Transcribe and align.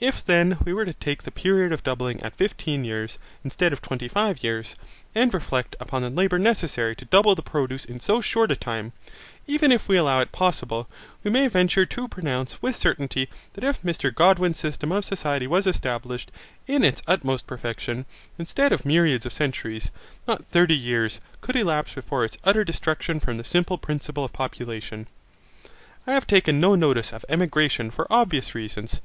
If 0.00 0.24
then 0.26 0.58
we 0.64 0.72
were 0.72 0.84
to 0.84 0.92
take 0.92 1.22
the 1.22 1.30
period 1.30 1.70
of 1.72 1.84
doubling 1.84 2.20
at 2.24 2.34
fifteen 2.34 2.82
years, 2.82 3.20
instead 3.44 3.72
of 3.72 3.80
twenty 3.80 4.08
five 4.08 4.42
years, 4.42 4.74
and 5.14 5.32
reflect 5.32 5.76
upon 5.78 6.02
the 6.02 6.10
labour 6.10 6.40
necessary 6.40 6.96
to 6.96 7.04
double 7.04 7.36
the 7.36 7.42
produce 7.42 7.84
in 7.84 8.00
so 8.00 8.20
short 8.20 8.50
a 8.50 8.56
time, 8.56 8.90
even 9.46 9.70
if 9.70 9.86
we 9.88 9.96
allow 9.96 10.18
it 10.18 10.32
possible, 10.32 10.88
we 11.22 11.30
may 11.30 11.46
venture 11.46 11.86
to 11.86 12.08
pronounce 12.08 12.60
with 12.60 12.74
certainty 12.74 13.28
that 13.52 13.62
if 13.62 13.82
Mr 13.82 14.12
Godwin's 14.12 14.58
system 14.58 14.90
of 14.90 15.04
society 15.04 15.46
was 15.46 15.68
established 15.68 16.32
in 16.66 16.82
its 16.82 17.00
utmost 17.06 17.46
perfection, 17.46 18.06
instead 18.40 18.72
of 18.72 18.84
myriads 18.84 19.24
of 19.24 19.32
centuries, 19.32 19.92
not 20.26 20.44
thirty 20.46 20.74
years 20.76 21.20
could 21.40 21.54
elapse 21.54 21.94
before 21.94 22.24
its 22.24 22.38
utter 22.42 22.64
destruction 22.64 23.20
from 23.20 23.36
the 23.36 23.44
simple 23.44 23.78
principle 23.78 24.24
of 24.24 24.32
population. 24.32 25.06
I 26.08 26.12
have 26.14 26.26
taken 26.26 26.58
no 26.58 26.74
notice 26.74 27.12
of 27.12 27.24
emigration 27.28 27.92
for 27.92 28.08
obvious 28.12 28.52
reasons. 28.56 29.00